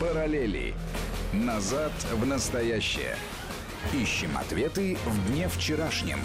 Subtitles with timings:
[0.00, 0.74] Параллели.
[1.32, 3.14] Назад в настоящее.
[3.92, 6.18] Ищем ответы в дне вчерашнем.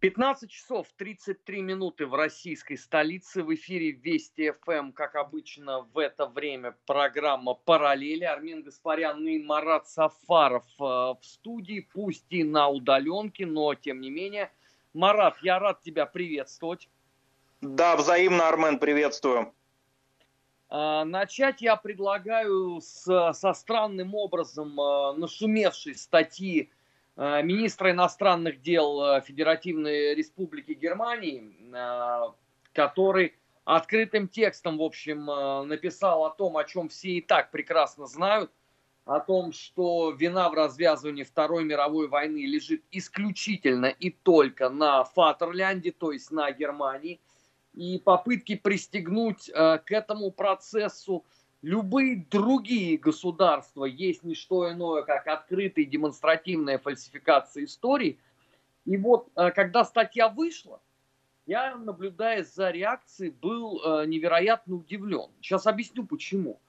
[0.00, 3.44] 15 часов 33 минуты в российской столице.
[3.44, 8.24] В эфире Вести ФМ, как обычно, в это время программа «Параллели».
[8.24, 14.10] Армин Гаспарян и Марат Сафаров э, в студии, пусть и на удаленке, но тем не
[14.10, 14.50] менее.
[14.94, 16.88] Марат, я рад тебя приветствовать.
[17.60, 19.52] Да, взаимно, Армен, приветствую.
[20.70, 26.70] А, начать я предлагаю с, со странным образом э, нашумевшей статьи
[27.18, 31.52] Э, министра иностранных дел Федеративной Республики Германии,
[32.72, 35.26] который открытым текстом, в общем,
[35.66, 38.52] написал о том, о чем все и так прекрасно знают,
[39.04, 45.90] о том, что вина в развязывании Второй мировой войны лежит исключительно и только на Фатерлянде,
[45.90, 47.20] то есть на Германии,
[47.74, 51.24] и попытки пристегнуть к этому процессу
[51.62, 58.18] любые другие государства есть не что иное, как открытая демонстративная фальсификация истории.
[58.84, 60.80] И вот, э, когда статья вышла,
[61.46, 65.30] я, наблюдая за реакцией, был э, невероятно удивлен.
[65.40, 66.60] Сейчас объясню почему.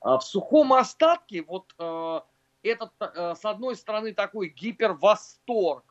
[0.00, 2.20] А в сухом остатке вот э,
[2.62, 5.84] этот, с одной стороны, такой гипервосторг.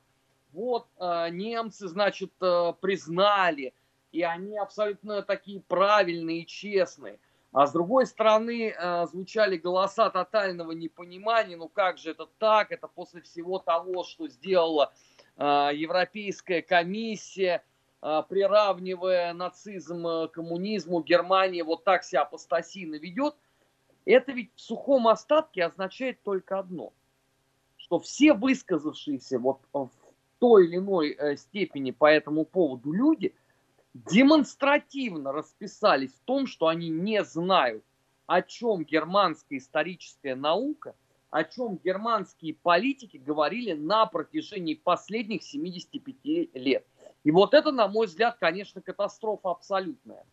[0.51, 3.73] Вот немцы, значит, признали,
[4.17, 7.19] и они абсолютно такие правильные и честные.
[7.51, 12.87] А с другой стороны, э, звучали голоса тотального непонимания, ну как же это так, это
[12.87, 14.91] после всего того, что сделала
[15.37, 17.63] э, Европейская комиссия,
[18.01, 23.35] э, приравнивая нацизм к коммунизму, Германия вот так себя апостасийно ведет,
[24.05, 26.91] это ведь в сухом остатке означает только одно,
[27.77, 29.91] что все высказавшиеся вот в
[30.39, 33.35] той или иной степени по этому поводу люди–
[34.05, 37.83] демонстративно расписались в том, что они не знают,
[38.25, 40.95] о чем германская историческая наука,
[41.29, 46.85] о чем германские политики говорили на протяжении последних 75 лет.
[47.23, 50.25] И вот это, на мой взгляд, конечно, катастрофа абсолютная.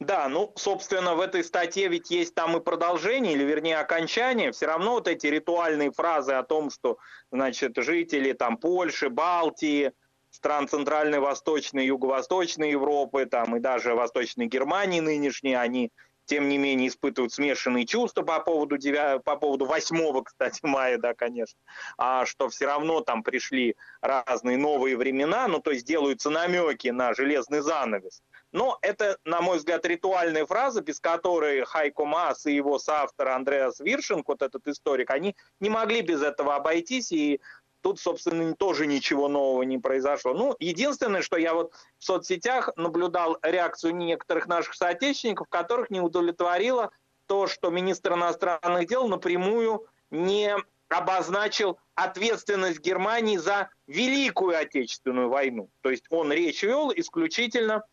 [0.00, 4.50] Да, ну, собственно, в этой статье ведь есть там и продолжение, или вернее окончание.
[4.52, 6.98] Все равно вот эти ритуальные фразы о том, что,
[7.30, 9.92] значит, жители там Польши, Балтии,
[10.36, 15.90] стран Центральной, Восточной, Юго-Восточной Европы, там и даже Восточной Германии нынешней, они
[16.26, 21.14] тем не менее испытывают смешанные чувства по поводу, 9, по поводу 8, кстати, мая, да,
[21.14, 21.58] конечно,
[21.96, 27.14] а что все равно там пришли разные новые времена, ну, то есть делаются намеки на
[27.14, 28.22] железный занавес.
[28.52, 33.80] Но это, на мой взгляд, ритуальная фраза, без которой Хайко Мас и его соавтор Андреас
[33.80, 37.40] Виршинг, вот этот историк, они не могли без этого обойтись, и
[37.86, 40.34] Тут, собственно, тоже ничего нового не произошло.
[40.34, 46.90] Ну, единственное, что я вот в соцсетях наблюдал реакцию некоторых наших соотечественников, которых не удовлетворило
[47.26, 50.56] то, что министр иностранных дел напрямую не
[50.88, 55.70] обозначил ответственность Германии за Великую Отечественную войну.
[55.82, 57.84] То есть он речь вел исключительно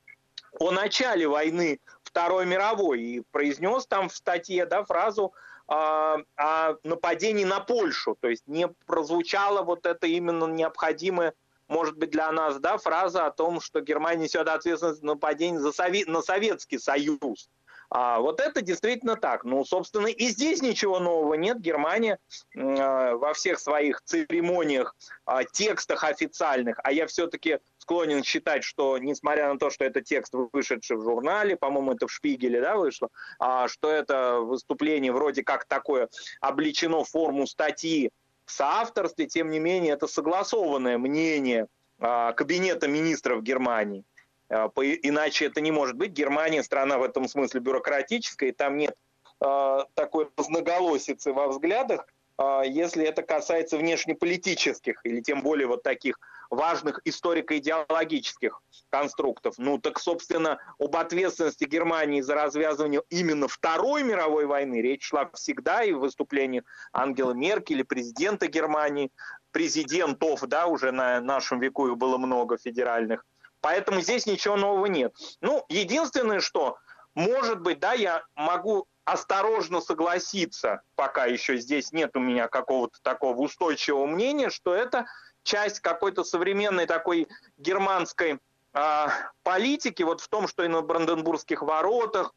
[0.60, 5.36] о начале войны Второй мировой и произнес там в статье да, фразу
[5.68, 8.18] о нападении на Польшу.
[8.20, 11.34] То есть не прозвучала вот это именно необходимая,
[11.68, 15.72] может быть, для нас да, фраза о том, что Германия несет ответственность за нападение за
[15.72, 17.50] Совет, на Советский Союз.
[17.90, 19.44] А вот это действительно так.
[19.44, 21.62] Ну, собственно, и здесь ничего нового нет.
[21.62, 22.18] Германия
[22.56, 24.96] э, во всех своих церемониях,
[25.28, 30.34] э, текстах официальных, а я все-таки склонен считать, что, несмотря на то, что это текст,
[30.54, 35.66] вышедший в журнале, по-моему, это в Шпигеле да, вышло, а, что это выступление вроде как
[35.66, 36.08] такое
[36.40, 38.10] обличено в форму статьи
[38.46, 41.68] в соавторстве, тем не менее, это согласованное мнение
[42.00, 44.06] а, Кабинета министров Германии.
[44.50, 46.12] А, иначе это не может быть.
[46.12, 48.96] Германия страна в этом смысле бюрократическая, и там нет
[49.42, 52.08] а, такой разноголосицы во взглядах,
[52.38, 56.18] а, если это касается внешнеполитических или тем более вот таких
[56.56, 59.56] важных историко-идеологических конструктов.
[59.58, 65.84] Ну так, собственно, об ответственности Германии за развязывание именно Второй мировой войны речь шла всегда
[65.84, 69.12] и в выступлении Ангела Меркель, президента Германии,
[69.52, 73.26] президентов, да, уже на нашем веку их было много федеральных.
[73.62, 75.16] Поэтому здесь ничего нового нет.
[75.40, 76.78] Ну, единственное, что,
[77.16, 83.38] может быть, да, я могу осторожно согласиться, пока еще здесь нет у меня какого-то такого
[83.38, 85.06] устойчивого мнения, что это
[85.44, 88.40] часть какой-то современной такой германской
[88.74, 89.06] э,
[89.44, 92.34] политики, вот в том, что и на Бранденбургских воротах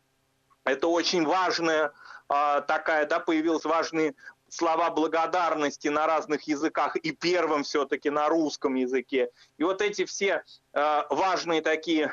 [0.64, 1.92] это очень важная
[2.28, 4.14] э, такая, да, появилась важные
[4.48, 9.30] слова благодарности на разных языках и первым все-таки на русском языке.
[9.58, 10.42] И вот эти все
[10.72, 12.12] э, важные такие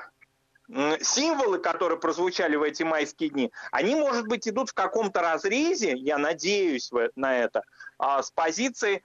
[1.01, 6.17] символы, которые прозвучали в эти майские дни, они, может быть, идут в каком-то разрезе, я
[6.17, 7.63] надеюсь на это,
[7.99, 9.03] с позиции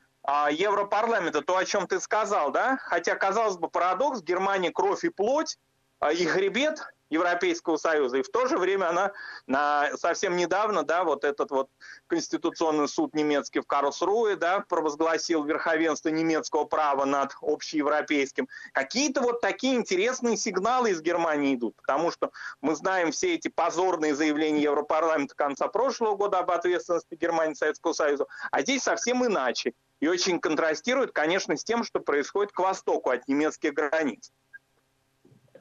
[0.50, 2.78] Европарламента, то, о чем ты сказал, да?
[2.82, 5.56] Хотя, казалось бы, парадокс, Германия кровь и плоть,
[6.00, 6.80] а, и хребет,
[7.10, 8.18] Европейского Союза.
[8.18, 9.12] И в то же время она
[9.46, 11.68] на, совсем недавно, да, вот этот вот
[12.06, 18.48] Конституционный суд немецкий в Карлсруе, да, провозгласил верховенство немецкого права над общеевропейским.
[18.72, 22.30] Какие-то вот такие интересные сигналы из Германии идут, потому что
[22.60, 28.26] мы знаем все эти позорные заявления Европарламента конца прошлого года об ответственности Германии Советского Союза,
[28.50, 29.72] а здесь совсем иначе.
[30.00, 34.32] И очень контрастирует, конечно, с тем, что происходит к востоку от немецких границ.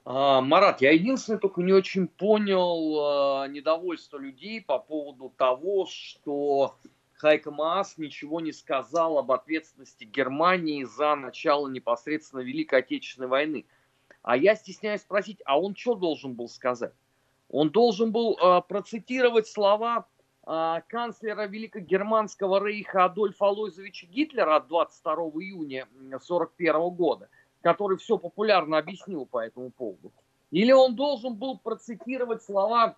[0.06, 6.78] А, Марат, я единственное только не очень понял э, недовольство людей по поводу того, что
[7.16, 13.66] Хайка Маас ничего не сказал об ответственности Германии за начало непосредственно Великой Отечественной войны.
[14.22, 16.94] А я стесняюсь спросить, а он что должен был сказать?
[17.50, 20.07] Он должен был э, процитировать слова
[20.88, 27.30] канцлера Великогерманского рейха Адольфа Алойзовича Гитлера от 22 июня 1941 года–
[27.62, 30.14] который все популярно объяснил по этому поводу.
[30.52, 32.96] Или он должен был процитировать слова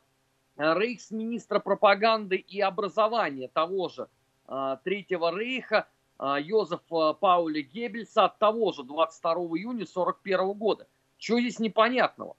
[0.57, 4.07] э, рейхсминистра пропаганды и образования того же
[4.48, 5.88] э, Третьего рейха
[6.19, 10.88] э, Йозефа Пауля Геббельса от того же 22 июня 1941 года.
[11.18, 12.36] Что здесь непонятного?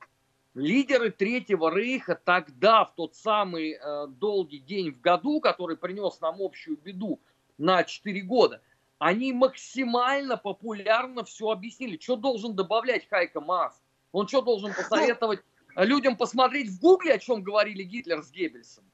[0.54, 3.78] Лидеры Третьего рейха тогда, в тот самый
[4.18, 7.20] долгий день в году, который принес нам общую беду
[7.58, 8.60] на 4 года–
[9.00, 11.98] они максимально популярно все объяснили.
[11.98, 13.82] Что должен добавлять Хайка Маас?
[14.12, 15.40] Он что должен посоветовать
[15.74, 18.84] людям посмотреть в Гугле, о чем говорили Гитлер с Геббельсом?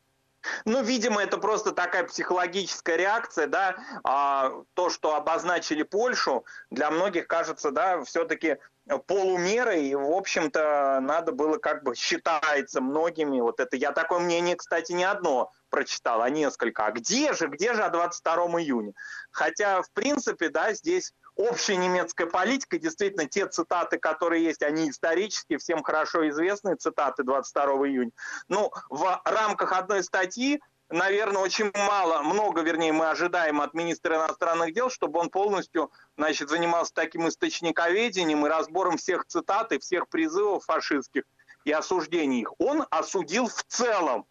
[0.65, 7.27] Ну, видимо, это просто такая психологическая реакция, да, а, то, что обозначили Польшу, для многих
[7.27, 8.59] кажется, да, все-таки
[9.07, 14.57] полумерой, и, в общем-то, надо было как бы считается многими, вот это, я такое мнение,
[14.57, 16.87] кстати, не одно прочитал, а несколько.
[16.87, 18.93] А где же, где же 22 июня?
[19.31, 25.59] Хотя, в принципе, да, здесь общая немецкая политика, действительно, те цитаты, которые есть, они исторические,
[25.59, 28.11] всем хорошо известные цитаты 22 июня.
[28.49, 34.73] Ну, в рамках одной статьи наверное, очень мало, много, вернее, мы ожидаем от министра иностранных
[34.73, 40.65] дел, чтобы он полностью, значит, занимался таким источниковедением и разбором всех цитат и всех призывов
[40.65, 41.25] фашистских
[41.65, 42.53] и осуждений их.
[42.61, 44.27] Он осудил в целом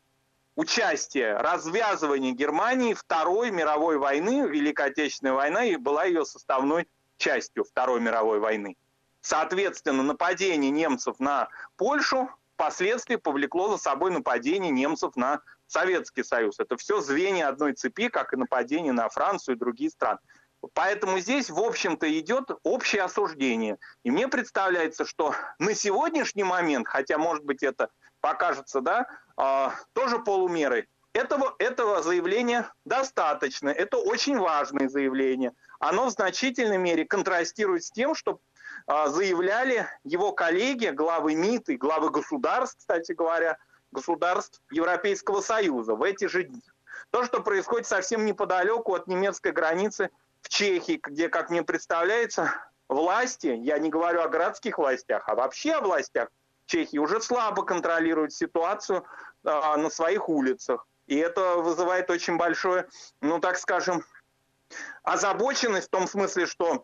[0.56, 6.88] участие, развязывание Германии Второй мировой войны, Великой Отечественной войны, и была ее составной
[7.18, 8.78] частью Второй мировой войны.
[9.22, 16.60] Соответственно, нападение немцев на Польшу впоследствии повлекло за собой нападение немцев на Советский Союз.
[16.60, 20.20] Это все звенья одной цепи, как и нападение на Францию и другие страны.
[20.74, 23.78] Поэтому здесь, в общем-то, идет общее осуждение.
[24.04, 27.90] И мне представляется, что на сегодняшний момент, хотя, может быть, это
[28.22, 29.08] покажется, да,
[29.38, 33.70] э, тоже полумерой, этого, этого заявления достаточно.
[33.70, 35.54] Это очень важное заявление.
[35.88, 38.40] Оно в значительной мере контрастирует с тем, что
[38.88, 43.60] э, заявляли его коллеги, главы МИД и главы государств, кстати говоря,
[43.92, 46.64] государств Европейского Союза в эти же дни.
[47.12, 50.10] То, что происходит совсем неподалеку от немецкой границы
[50.42, 52.52] в Чехии, где, как мне представляется,
[52.90, 56.30] власти, я не говорю о городских властях, а вообще о властях
[56.66, 59.06] Чехии, уже слабо контролируют ситуацию
[59.44, 60.88] э, на своих улицах.
[61.06, 62.88] И это вызывает очень большое,
[63.22, 64.04] ну так скажем,
[65.04, 66.84] озабоченность в том смысле, что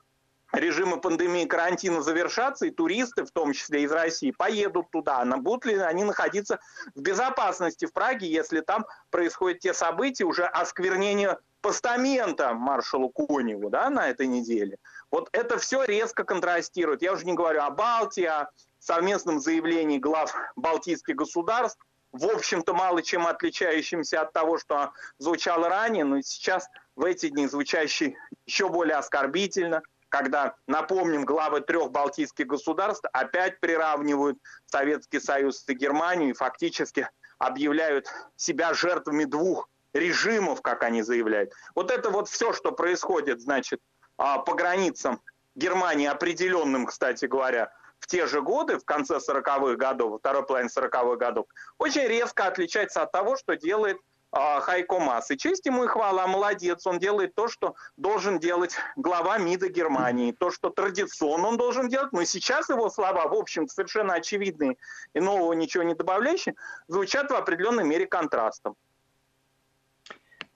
[0.54, 5.24] режимы пандемии карантина завершатся, и туристы, в том числе из России, поедут туда.
[5.26, 6.60] Но будут ли они находиться
[6.96, 13.90] в безопасности в Праге, если там происходят те события, уже осквернение постамента маршалу Коневу да,
[13.90, 14.78] на этой неделе.
[15.12, 17.02] Вот это все резко контрастирует.
[17.02, 21.80] Я уже не говорю о Балтии, о совместном заявлении глав балтийских государств,
[22.12, 27.48] в общем-то, мало чем отличающимся от того, что звучало ранее, но сейчас в эти дни
[27.48, 35.74] звучащий еще более оскорбительно, когда, напомним, главы трех балтийских государств опять приравнивают Советский Союз и
[35.74, 41.54] Германию и фактически объявляют себя жертвами двух режимов, как они заявляют.
[41.76, 43.80] Вот это вот все, что происходит, значит,
[44.18, 45.22] а, по границам
[45.56, 51.16] Германии, определенным, кстати говоря, в те же годы, в конце 40-х годов, второй половине 40-х
[51.16, 51.46] годов,
[51.78, 53.98] очень резко отличается от того, что делает
[54.32, 55.30] а, Хайко Мас.
[55.30, 60.32] И честь ему и хвала, молодец, он делает то, что должен делать глава МИДа Германии,
[60.32, 64.78] то, что традиционно он должен делать, но сейчас его слова, в общем совершенно очевидные
[65.14, 66.56] и нового ничего не добавляющие,
[66.88, 68.76] звучат в определенной мере контрастом.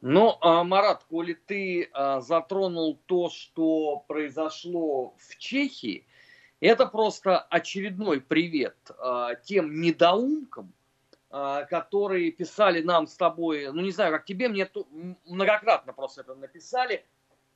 [0.01, 6.07] Ну, а, Марат, коли ты а, затронул то, что произошло в Чехии,
[6.61, 10.73] Это просто очередной привет э, тем недоумкам,
[11.29, 14.69] э, которые писали нам с тобой, ну не знаю, как тебе, мне
[15.25, 17.05] многократно просто это написали,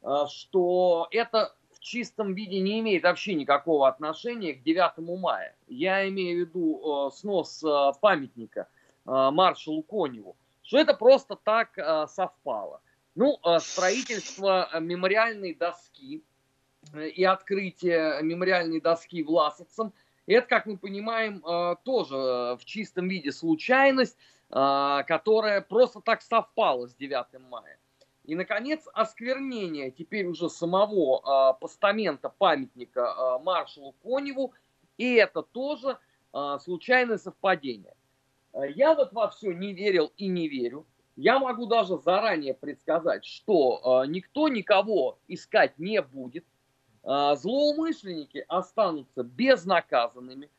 [0.01, 5.55] э, что это в чистом виде не имеет вообще никакого отношения к 9 мая.
[5.67, 8.67] Я имею в виду э, снос э, памятника
[9.05, 12.81] э, маршалу Коневу, что это просто так э, совпало.
[13.15, 16.21] Ну, э, строительство мемориальной доски
[16.93, 19.93] и открытие мемориальной доски власовцам,
[20.25, 24.15] это, как мы понимаем, э, тоже э, в чистом виде случайность,
[24.51, 27.79] э, которая просто так совпала с 9 мая.
[28.25, 34.53] И, наконец, осквернение теперь уже самого э, постамента памятника э, маршалу Коневу.
[34.97, 35.97] И это тоже
[36.31, 37.95] э, случайное совпадение.
[38.53, 40.85] Я вот во все не верил и не верю.
[41.15, 46.45] Я могу даже заранее предсказать, что э, никто никого искать не будет.
[47.03, 50.49] Э, злоумышленники останутся безнаказанными.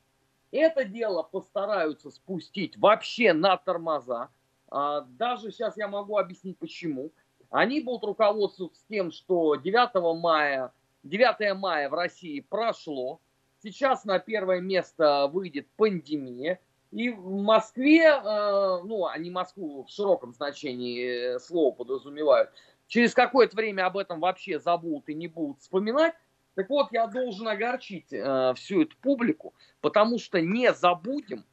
[0.53, 4.31] Это дело постараются спустить вообще на тормоза.
[4.71, 7.13] Э, даже сейчас я могу объяснить почему.
[7.51, 13.21] Они будут руководствоваться тем, что 9 мая, 9 мая в России прошло,
[13.63, 16.61] сейчас на первое место выйдет пандемия,
[16.93, 22.51] и в Москве, э, ну, они Москву в широком значении э, слова подразумевают,
[22.89, 26.15] через какое-то время об этом вообще забудут и не будут вспоминать.
[26.55, 31.45] Так вот, я должен огорчить э, всю эту публику, потому что не забудем,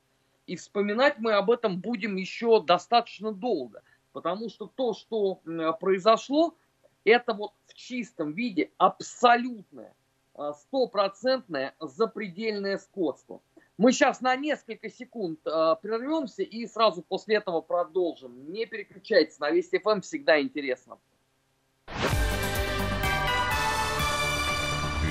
[0.47, 3.83] и вспоминать мы об этом будем еще достаточно долго.
[4.13, 5.41] Потому что то, что
[5.79, 6.55] произошло,
[7.03, 9.93] это вот в чистом виде абсолютное,
[10.33, 13.41] а, стопроцентное запредельное скотство.
[13.77, 18.51] Мы сейчас на несколько секунд э, прервемся и сразу после этого продолжим.
[18.51, 20.97] Не переключайтесь, на Вести ФМ всегда интересно.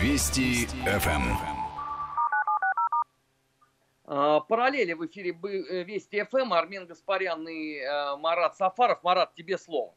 [0.06, 1.34] Вести ФМ.
[4.04, 9.02] А, параллели в эфире э, Вести ФМ, Армен Гаспарян и э, Марат Сафаров.
[9.02, 9.96] Марат, тебе слово.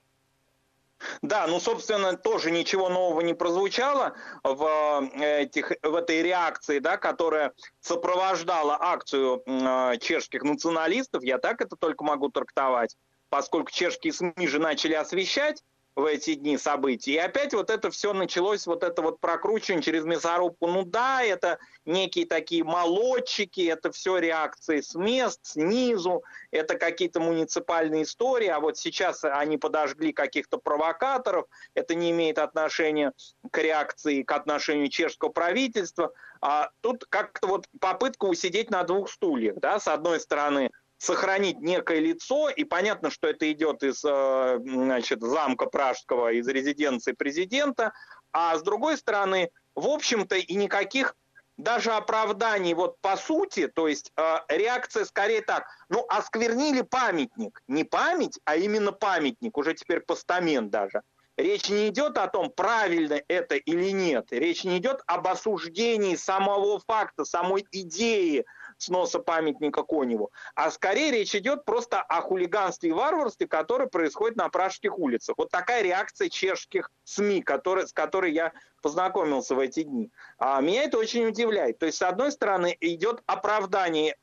[1.22, 6.98] Да, ну, собственно, тоже ничего нового не прозвучало в, э, этих, в этой реакции, да,
[6.98, 11.24] которая сопровождала акцию э, чешских националистов.
[11.24, 12.98] Я так это только могу трактовать,
[13.30, 15.64] поскольку чешские СМИ же начали освещать
[15.96, 17.14] в эти дни событий.
[17.14, 20.68] И опять вот это все началось, вот это вот прокручивание через мясорубку.
[20.68, 28.04] Ну да, это некие такие молодчики, это все реакции с мест, снизу, это какие-то муниципальные
[28.04, 33.12] истории, а вот сейчас они подожгли каких-то провокаторов, это не имеет отношения
[33.52, 36.14] к реакции, к отношению чешского правительства.
[36.42, 42.00] А тут как-то вот попытка усидеть на двух стульях, да, с одной стороны, сохранить некое
[42.00, 47.94] лицо, и понятно, что это идет из э, значит, замка пражского, из резиденции президента,
[48.32, 51.16] а с другой стороны, в общем-то, и никаких
[51.58, 57.86] даже оправданий вот по сути, то есть э, реакция скорее так, ну, осквернили памятник, не
[57.86, 61.02] память, а именно памятник, уже теперь постамент даже.
[61.38, 64.28] Речь не идет о том, правильно это или нет.
[64.32, 68.46] Речь не идет об осуждении самого факта, самой идеи
[68.80, 74.50] сноса памятника Коневу, а скорее речь идет просто о хулиганстве и варварстве, которое происходит на
[74.50, 75.36] пражских улицах.
[75.38, 80.12] Вот такая реакция чешских СМИ, которые, с которой я познакомился в эти дни.
[80.38, 81.78] А меня это очень удивляет.
[81.78, 84.16] То есть, с одной стороны, идет оправдание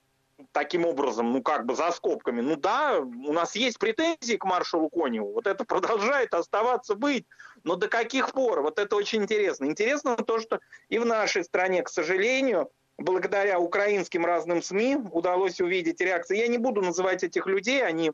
[0.52, 2.40] таким образом, ну как бы за скобками.
[2.40, 7.26] Ну да, у нас есть претензии к маршалу Коневу, вот это продолжает оставаться быть.
[7.64, 8.62] Но до каких пор?
[8.62, 9.66] Вот это очень интересно.
[9.66, 16.00] Интересно то, что и в нашей стране, к сожалению, благодаря украинским разным СМИ удалось увидеть
[16.00, 16.38] реакции.
[16.38, 18.12] Я не буду называть этих людей, они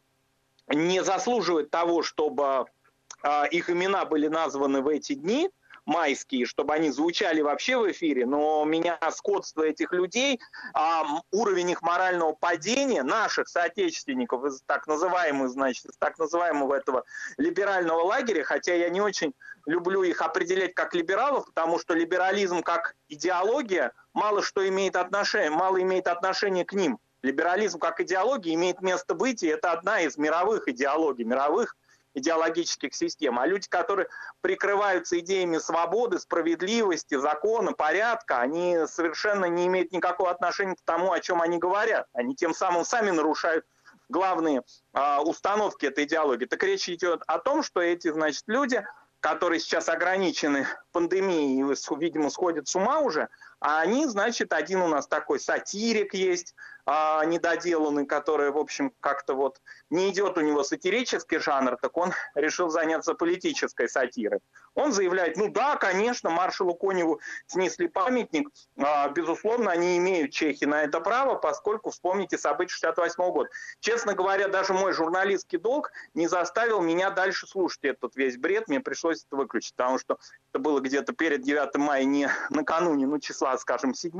[0.69, 2.67] не заслуживают того, чтобы
[3.23, 5.51] э, их имена были названы в эти дни
[5.87, 10.41] майские, чтобы они звучали вообще в эфире, но меня скотство этих людей,
[10.75, 17.05] э, уровень их морального падения, наших соотечественников из так называемых, значит, из так называемого этого
[17.37, 19.35] либерального лагеря, хотя я не очень
[19.67, 25.81] люблю их определять как либералов, потому что либерализм как идеология мало что имеет отношение, мало
[25.81, 26.99] имеет отношение к ним.
[27.23, 31.77] Либерализм как идеология имеет место быть, и это одна из мировых идеологий, мировых
[32.15, 33.39] идеологических систем.
[33.39, 34.09] А люди, которые
[34.41, 41.21] прикрываются идеями свободы, справедливости, закона, порядка, они совершенно не имеют никакого отношения к тому, о
[41.21, 42.07] чем они говорят.
[42.13, 43.65] Они тем самым сами нарушают
[44.09, 46.45] главные э, установки этой идеологии.
[46.45, 48.85] Так речь идет о том, что эти, значит, люди
[49.23, 51.63] которые сейчас ограничены пандемией
[51.97, 53.29] видимо, сходят с ума уже,
[53.61, 59.35] а они, значит, один у нас такой сатирик есть, а, недоделанный, который, в общем, как-то
[59.35, 59.61] вот
[59.91, 64.41] не идет у него сатирический жанр, так он решил заняться политической сатирой.
[64.75, 68.49] Он заявляет, ну да, конечно, маршалу Коневу снесли памятник,
[68.79, 73.51] а, безусловно, они имеют чехи на это право, поскольку, вспомните события 68 года.
[73.81, 78.81] Честно говоря, даже мой журналистский долг не заставил меня дальше слушать этот весь бред, мне
[78.81, 80.19] пришлось это выключить, потому что
[80.53, 84.13] это было где-то перед 9 мая, не накануне, ну, числа, скажем, 7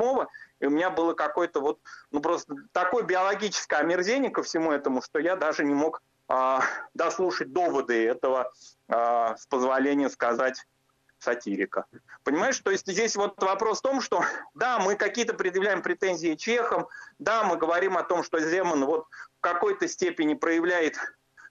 [0.63, 1.81] и у меня было какое-то вот,
[2.13, 6.59] ну просто такое биологическое омерзение ко всему этому, что я даже не мог э,
[6.95, 8.53] дослушать доводы этого,
[8.89, 10.65] э, с позволения сказать,
[11.19, 11.87] сатирика.
[12.23, 16.89] Понимаешь, то есть здесь вот вопрос в том, что да, мы какие-то предъявляем претензии чехам,
[17.19, 19.07] да, мы говорим о том, что Земан вот
[19.39, 20.97] в какой-то степени проявляет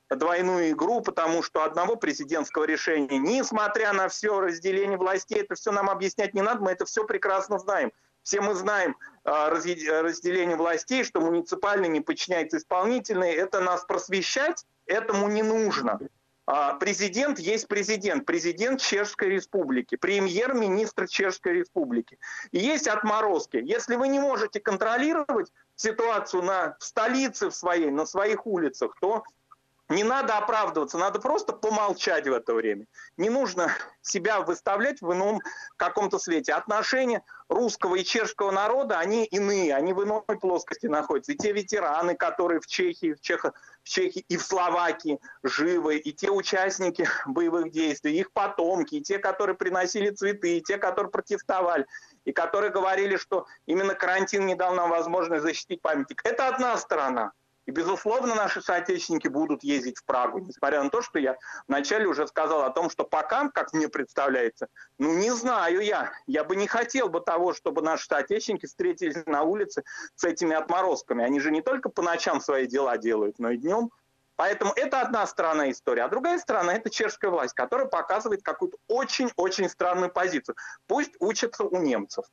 [0.09, 5.89] двойную игру, потому что одного президентского решения, несмотря на все разделение властей, это все нам
[5.89, 7.91] объяснять не надо, мы это все прекрасно знаем.
[8.23, 13.31] Все мы знаем а, разделение властей, что муниципальный не подчиняется исполнительной.
[13.33, 15.99] Это нас просвещать, этому не нужно.
[16.47, 22.17] А, президент есть президент, президент Чешской Республики, премьер-министр Чешской Республики.
[22.51, 23.57] И есть отморозки.
[23.57, 29.23] Если вы не можете контролировать ситуацию на столице в своей, на своих улицах, то
[29.91, 32.85] не надо оправдываться, надо просто помолчать в это время.
[33.17, 35.41] Не нужно себя выставлять в ином
[35.77, 36.53] каком-то свете.
[36.53, 41.33] Отношения русского и чешского народа, они иные, они в иной плоскости находятся.
[41.33, 43.53] И те ветераны, которые в Чехии, в, Чехо,
[43.83, 49.19] в Чехии и в Словакии живы, и те участники боевых действий, их потомки, и те,
[49.19, 51.85] которые приносили цветы, и те, которые протестовали,
[52.23, 56.21] и которые говорили, что именно карантин не дал нам возможность защитить памятник.
[56.23, 57.33] Это одна сторона.
[57.67, 61.37] И, безусловно, наши соотечественники будут ездить в Прагу, несмотря на то, что я
[61.67, 66.43] вначале уже сказал о том, что пока, как мне представляется, ну не знаю я, я
[66.43, 69.83] бы не хотел бы того, чтобы наши соотечественники встретились на улице
[70.15, 71.23] с этими отморозками.
[71.23, 73.91] Они же не только по ночам свои дела делают, но и днем.
[74.37, 76.01] Поэтому это одна сторона истории.
[76.01, 80.55] А другая сторона– это чешская власть, которая показывает какую-то очень-очень странную позицию.
[80.87, 82.25] Пусть учатся у немцев.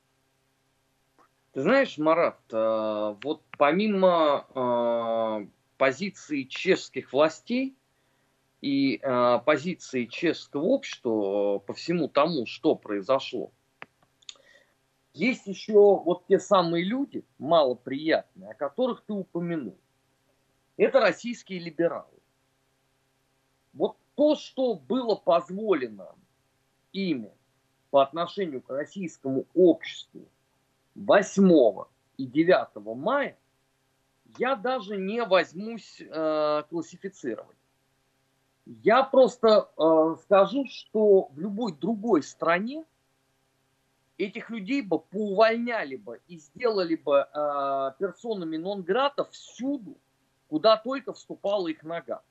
[1.52, 5.46] Ты знаешь, Марат, э, вот помимо э,
[5.78, 7.74] позиции чешских властей
[8.60, 13.50] и э, позиции чешского общества по всему тому, что произошло,
[15.14, 19.78] есть еще вот те самые люди, малоприятные, о которых ты упомянул.
[20.76, 22.20] Это российские либералы.
[23.72, 26.14] Вот то, что было позволено
[26.92, 27.32] ими
[27.90, 30.28] по отношению к российскому обществу
[30.98, 31.84] 8
[32.16, 33.38] и 9 мая
[34.36, 37.56] я даже не возьмусь э, классифицировать.
[38.66, 42.84] Я просто э, скажу, что в любой другой стране
[44.18, 49.96] этих людей бы поувольняли бы и сделали бы э, персонами нон-грата всюду,
[50.48, 52.22] куда только вступала их нога.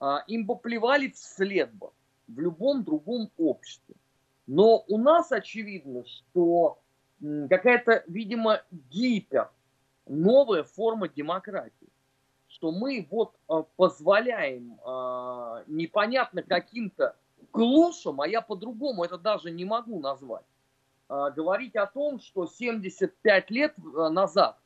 [0.00, 1.90] Э, им бы плевали вслед бы
[2.28, 3.96] в любом другом обществе.
[4.46, 6.78] Но у нас очевидно, что
[7.48, 9.50] какая-то, видимо, гипер
[10.06, 11.88] новая форма демократии.
[12.48, 17.16] Что мы вот э, позволяем э, непонятно каким-то
[17.50, 20.44] клушам, а я по-другому это даже не могу назвать,
[21.08, 24.58] э, говорить о том, что 75 лет назад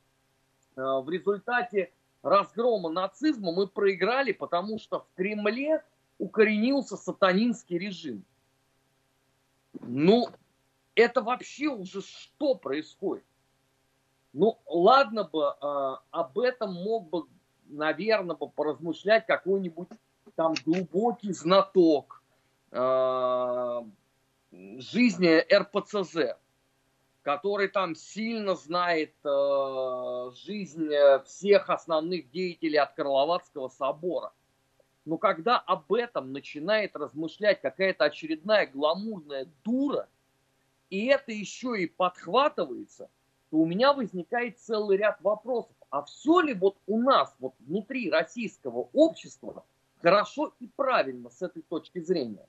[0.77, 1.91] в результате
[2.23, 5.83] разгрома нацизма мы проиграли, потому что в Кремле
[6.19, 8.23] укоренился сатанинский режим.
[9.81, 10.29] Ну,
[10.99, 13.25] это вообще уже что происходит?
[14.33, 17.23] Ну, ладно бы, э, об этом мог бы,
[17.67, 19.89] наверное, бы поразмышлять какой-нибудь
[20.35, 22.23] там глубокий знаток
[22.73, 23.83] э,
[24.51, 26.37] жизни РПЦЗ,
[27.23, 30.91] который там сильно знает э, жизнь
[31.25, 34.33] всех основных деятелей от Карловацкого собора.
[35.05, 40.09] Но когда об этом начинает размышлять какая-то очередная гламурная дура–
[40.91, 43.09] и это еще и подхватывается,
[43.51, 45.73] то у меня возникает целый ряд вопросов.
[45.91, 49.65] А все ли вот у нас, вот внутри российского общества,
[50.03, 52.47] хорошо и правильно с этой точки зрения?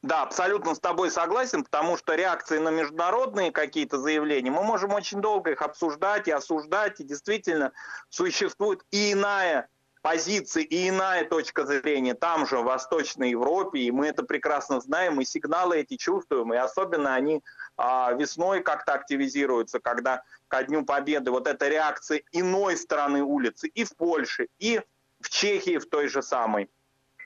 [0.00, 5.20] Да, абсолютно с тобой согласен, потому что реакции на международные какие-то заявления, мы можем очень
[5.20, 7.72] долго их обсуждать и осуждать, и действительно
[8.08, 9.68] существует и иная
[10.08, 15.20] позиции и иная точка зрения там же, в Восточной Европе, и мы это прекрасно знаем,
[15.20, 17.42] и сигналы эти чувствуем, и особенно они
[17.76, 23.84] а, весной как-то активизируются, когда ко Дню Победы вот эта реакция иной стороны улицы и
[23.84, 24.80] в Польше, и
[25.20, 26.70] в Чехии в той же самой,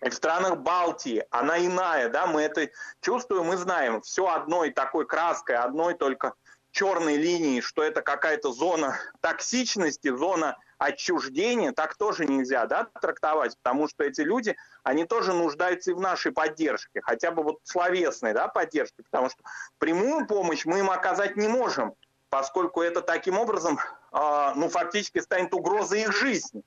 [0.05, 2.69] и в странах Балтии, она иная, да, мы это
[3.01, 6.35] чувствуем и знаем, все одной такой краской, одной только
[6.73, 13.89] черной линии, что это какая-то зона токсичности, зона отчуждения, так тоже нельзя да, трактовать, потому
[13.89, 18.49] что эти люди, они тоже нуждаются и в нашей поддержке, хотя бы вот словесной да,
[18.49, 19.43] поддержке, потому что
[19.79, 21.95] прямую помощь мы им оказать не можем,
[22.31, 23.79] поскольку это таким образом,
[24.13, 26.63] э, ну, фактически станет угрозой их жизни.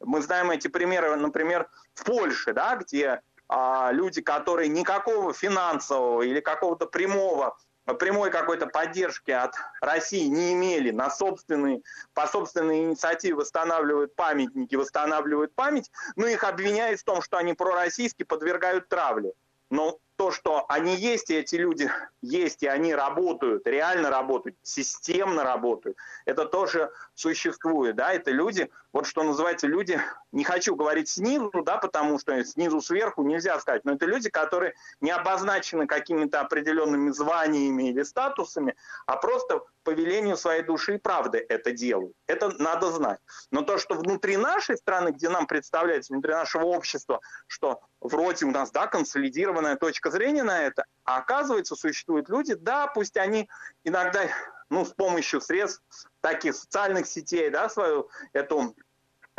[0.00, 6.40] Мы знаем эти примеры, например, в Польше, да, где э, люди, которые никакого финансового или
[6.40, 7.58] какого-то прямого
[7.94, 11.82] прямой какой-то поддержки от России не имели, на собственные,
[12.14, 18.22] по собственной инициативе восстанавливают памятники, восстанавливают память, но их обвиняют в том, что они пророссийски
[18.22, 19.32] подвергают травле.
[19.70, 21.88] Но то, что они есть, и эти люди
[22.22, 29.06] есть, и они работают, реально работают, системно работают, это тоже существует, да, это люди, вот
[29.06, 30.00] что называется люди,
[30.32, 34.74] не хочу говорить снизу, да, потому что снизу сверху нельзя сказать, но это люди, которые
[35.00, 38.74] не обозначены какими-то определенными званиями или статусами,
[39.06, 42.12] а просто по велению своей души и правды это делают.
[42.26, 43.20] Это надо знать.
[43.50, 48.50] Но то, что внутри нашей страны, где нам представляется, внутри нашего общества, что вроде у
[48.50, 53.48] нас, да, консолидированная точка зрения на это, а оказывается, существуют люди, да, пусть они
[53.82, 54.24] иногда,
[54.68, 55.82] ну, с помощью средств
[56.20, 58.76] таких социальных сетей, да, свою эту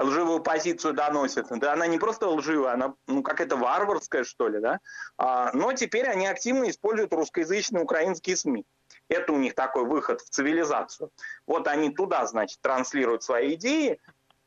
[0.02, 1.46] лживую позицию доносят.
[1.60, 4.80] Да, она не просто лживая, она ну, какая-то варварская, что ли, да.
[5.20, 8.66] А, но теперь они активно используют русскоязычные украинские СМИ.
[9.10, 11.12] Это у них такой выход в цивилизацию.
[11.46, 14.00] Вот они туда, значит, транслируют свои идеи,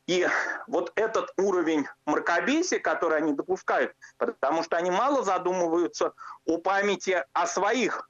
[0.07, 0.27] и
[0.67, 6.13] вот этот уровень мракобесия, который они допускают, потому что они мало задумываются
[6.45, 8.09] о памяти о своих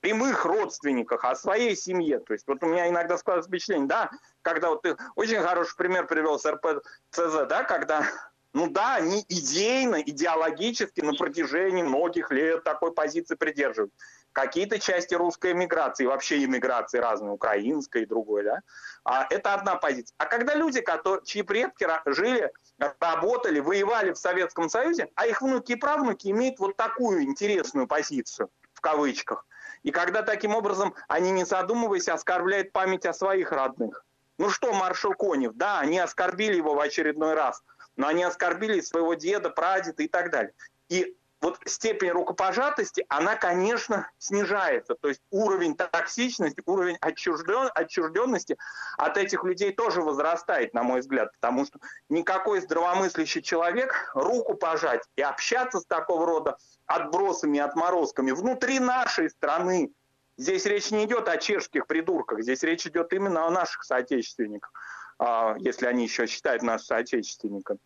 [0.00, 2.18] прямых родственниках, о своей семье.
[2.18, 4.10] То есть вот у меня иногда складывается впечатление, да,
[4.42, 8.04] когда вот ты очень хороший пример привел с РПЦЗ, да, когда
[8.52, 13.92] ну да, они идейно, идеологически на протяжении многих лет такой позиции придерживают
[14.34, 18.60] какие-то части русской эмиграции, вообще иммиграции разные, украинской и другой, да,
[19.04, 20.14] а, это одна позиция.
[20.18, 22.52] А когда люди, которые, чьи предки жили,
[23.00, 28.50] работали, воевали в Советском Союзе, а их внуки и правнуки имеют вот такую интересную позицию,
[28.74, 29.46] в кавычках,
[29.84, 34.04] и когда таким образом они, не задумываясь, оскорбляют память о своих родных.
[34.38, 37.62] Ну что, маршал Конев, да, они оскорбили его в очередной раз,
[37.94, 40.52] но они оскорбили своего деда, прадеда и так далее.
[40.88, 44.94] И вот степень рукопожатости, она, конечно, снижается.
[44.94, 48.56] То есть уровень токсичности, уровень отчужден, отчужденности
[48.96, 51.32] от этих людей тоже возрастает, на мой взгляд.
[51.32, 58.78] Потому что никакой здравомыслящий человек руку пожать и общаться с такого рода отбросами отморозками внутри
[58.80, 59.92] нашей страны,
[60.36, 64.72] Здесь речь не идет о чешских придурках, здесь речь идет именно о наших соотечественниках,
[65.16, 67.78] а, если они еще считают нас соотечественниками.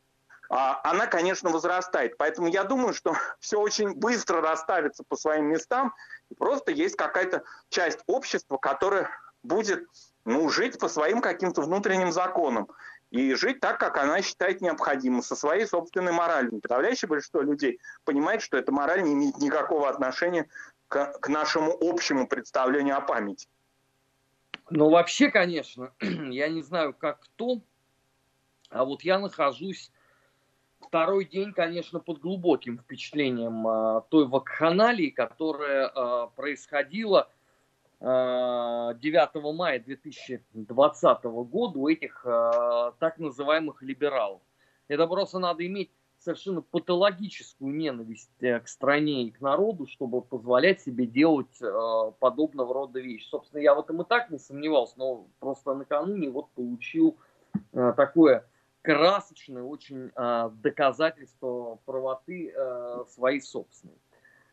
[0.51, 2.17] А, она, конечно, возрастает.
[2.17, 5.95] Поэтому я думаю, что все очень быстро расставится по своим местам.
[6.31, 9.11] И просто есть какая-то часть общества, которая
[9.43, 9.87] будет
[10.25, 12.69] ну, жить по своим каким-то внутренним законам.
[13.11, 16.61] И жить так, как она считает необходимым, со своей собственной моралью.
[16.61, 20.47] Подавляющее большинство людей понимает, что эта мораль не имеет никакого отношения
[20.89, 23.49] к, к нашему общему представлению о памяти.
[24.69, 27.63] Ну, вообще, конечно, я не знаю, как кто,
[28.69, 29.91] а вот я нахожусь
[30.89, 37.29] второй день, конечно, под глубоким впечатлением э, той вакханалии, которая э, происходила
[38.01, 44.41] э, 9 мая 2020 года у этих э, так называемых либералов.
[44.89, 51.07] Это просто надо иметь совершенно патологическую ненависть к стране и к народу, чтобы позволять себе
[51.07, 53.29] делать э, подобного рода вещи.
[53.29, 57.17] Собственно, я в этом и так не сомневался, но просто накануне вот получил
[57.73, 58.47] э, такое
[58.83, 63.99] красочное очень э, доказательство правоты э, своей собственной.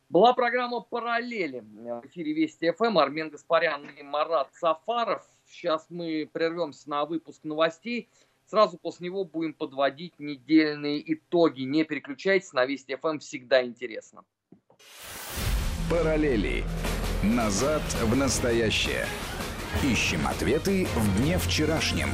[0.08, 2.96] Была программа «Параллели» в эфире Вести ФМ.
[2.98, 5.26] Армен Гаспарян и Марат Сафаров.
[5.48, 8.08] Сейчас мы прервемся на выпуск новостей.
[8.46, 11.62] Сразу после него будем подводить недельные итоги.
[11.62, 14.24] Не переключайтесь, на Вести ФМ всегда интересно.
[15.90, 16.62] Параллели.
[17.24, 19.06] Назад в настоящее.
[19.82, 22.08] Ищем ответы в дне вчерашнем.